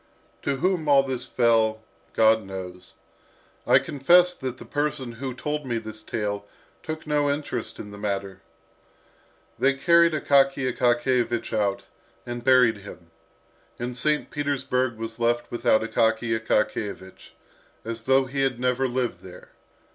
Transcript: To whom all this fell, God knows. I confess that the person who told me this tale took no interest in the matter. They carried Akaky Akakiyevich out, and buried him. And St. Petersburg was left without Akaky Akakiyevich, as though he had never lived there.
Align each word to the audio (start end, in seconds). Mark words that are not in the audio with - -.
To 0.41 0.55
whom 0.57 0.87
all 0.89 1.03
this 1.03 1.27
fell, 1.27 1.83
God 2.15 2.43
knows. 2.43 2.95
I 3.67 3.77
confess 3.77 4.33
that 4.33 4.57
the 4.57 4.65
person 4.65 5.11
who 5.11 5.35
told 5.35 5.63
me 5.63 5.77
this 5.77 6.01
tale 6.01 6.47
took 6.81 7.05
no 7.05 7.29
interest 7.29 7.77
in 7.77 7.91
the 7.91 7.99
matter. 7.99 8.41
They 9.59 9.75
carried 9.75 10.13
Akaky 10.13 10.75
Akakiyevich 10.75 11.55
out, 11.55 11.83
and 12.25 12.43
buried 12.43 12.77
him. 12.77 13.11
And 13.77 13.95
St. 13.95 14.31
Petersburg 14.31 14.97
was 14.97 15.19
left 15.19 15.51
without 15.51 15.83
Akaky 15.83 16.35
Akakiyevich, 16.35 17.33
as 17.85 18.05
though 18.07 18.25
he 18.25 18.41
had 18.41 18.59
never 18.59 18.87
lived 18.87 19.21
there. 19.21 19.49